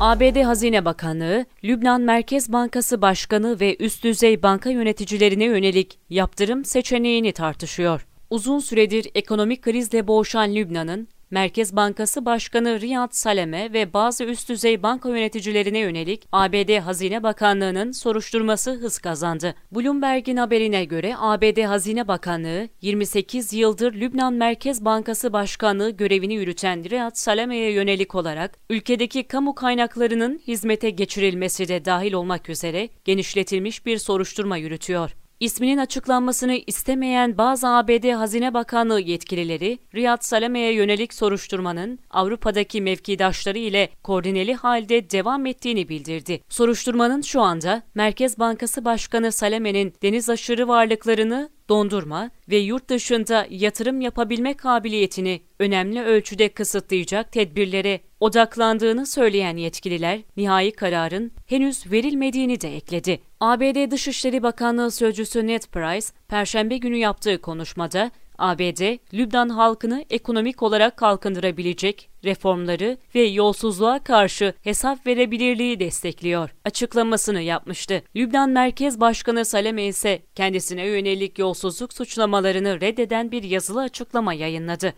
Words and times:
ABD 0.00 0.42
Hazine 0.42 0.84
Bakanlığı, 0.84 1.46
Lübnan 1.64 2.00
Merkez 2.00 2.52
Bankası 2.52 3.02
Başkanı 3.02 3.60
ve 3.60 3.76
üst 3.80 4.04
düzey 4.04 4.42
banka 4.42 4.70
yöneticilerine 4.70 5.44
yönelik 5.44 5.98
yaptırım 6.10 6.64
seçeneğini 6.64 7.32
tartışıyor. 7.32 8.06
Uzun 8.30 8.58
süredir 8.58 9.10
ekonomik 9.14 9.62
krizle 9.62 10.06
boğuşan 10.06 10.54
Lübnan'ın 10.54 11.08
Merkez 11.32 11.76
Bankası 11.76 12.24
Başkanı 12.24 12.80
Riyad 12.80 13.12
Saleme 13.12 13.72
ve 13.72 13.92
bazı 13.92 14.24
üst 14.24 14.48
düzey 14.48 14.82
banka 14.82 15.08
yöneticilerine 15.08 15.78
yönelik 15.78 16.28
ABD 16.32 16.78
Hazine 16.78 17.22
Bakanlığı'nın 17.22 17.92
soruşturması 17.92 18.70
hız 18.70 18.98
kazandı. 18.98 19.54
Bloomberg'in 19.72 20.36
haberine 20.36 20.84
göre 20.84 21.14
ABD 21.18 21.62
Hazine 21.62 22.08
Bakanlığı 22.08 22.68
28 22.82 23.52
yıldır 23.52 23.94
Lübnan 23.94 24.34
Merkez 24.34 24.84
Bankası 24.84 25.32
Başkanlığı 25.32 25.90
görevini 25.90 26.34
yürüten 26.34 26.90
Riyad 26.90 27.14
Saleme'ye 27.14 27.72
yönelik 27.72 28.14
olarak 28.14 28.58
ülkedeki 28.70 29.22
kamu 29.22 29.54
kaynaklarının 29.54 30.40
hizmete 30.46 30.90
geçirilmesi 30.90 31.68
de 31.68 31.84
dahil 31.84 32.12
olmak 32.12 32.48
üzere 32.48 32.88
genişletilmiş 33.04 33.86
bir 33.86 33.98
soruşturma 33.98 34.56
yürütüyor. 34.56 35.19
İsminin 35.40 35.78
açıklanmasını 35.78 36.54
istemeyen 36.66 37.38
bazı 37.38 37.68
ABD 37.68 38.12
Hazine 38.12 38.54
Bakanlığı 38.54 39.00
yetkilileri, 39.00 39.78
Riyad 39.94 40.18
Salame'ye 40.22 40.72
yönelik 40.72 41.14
soruşturmanın 41.14 41.98
Avrupa'daki 42.10 42.80
mevkidaşları 42.82 43.58
ile 43.58 43.88
koordineli 44.02 44.54
halde 44.54 45.10
devam 45.10 45.46
ettiğini 45.46 45.88
bildirdi. 45.88 46.40
Soruşturmanın 46.48 47.20
şu 47.20 47.40
anda 47.40 47.82
Merkez 47.94 48.38
Bankası 48.38 48.84
Başkanı 48.84 49.32
Salame'nin 49.32 49.94
deniz 50.02 50.30
aşırı 50.30 50.68
varlıklarını 50.68 51.50
dondurma 51.70 52.30
ve 52.48 52.56
yurt 52.56 52.88
dışında 52.88 53.46
yatırım 53.50 54.00
yapabilme 54.00 54.54
kabiliyetini 54.54 55.40
önemli 55.58 56.02
ölçüde 56.02 56.48
kısıtlayacak 56.48 57.32
tedbirlere 57.32 58.00
odaklandığını 58.20 59.06
söyleyen 59.06 59.56
yetkililer, 59.56 60.20
nihai 60.36 60.72
kararın 60.72 61.32
henüz 61.46 61.92
verilmediğini 61.92 62.60
de 62.60 62.76
ekledi. 62.76 63.20
ABD 63.40 63.90
Dışişleri 63.90 64.42
Bakanlığı 64.42 64.90
Sözcüsü 64.90 65.46
Ned 65.46 65.62
Price, 65.62 66.06
Perşembe 66.28 66.76
günü 66.76 66.96
yaptığı 66.96 67.40
konuşmada, 67.40 68.10
ABD, 68.40 68.98
Lübnan 69.14 69.48
halkını 69.48 70.04
ekonomik 70.10 70.62
olarak 70.62 70.96
kalkındırabilecek 70.96 72.10
reformları 72.24 72.98
ve 73.14 73.20
yolsuzluğa 73.20 73.98
karşı 73.98 74.54
hesap 74.62 75.06
verebilirliği 75.06 75.80
destekliyor 75.80 76.50
açıklamasını 76.64 77.40
yapmıştı. 77.40 78.02
Lübnan 78.16 78.50
Merkez 78.50 79.00
Başkanı 79.00 79.44
Saleme 79.44 79.84
ise 79.84 80.22
kendisine 80.34 80.86
yönelik 80.86 81.38
yolsuzluk 81.38 81.92
suçlamalarını 81.92 82.80
reddeden 82.80 83.30
bir 83.30 83.42
yazılı 83.42 83.80
açıklama 83.80 84.34
yayınladı. 84.34 84.94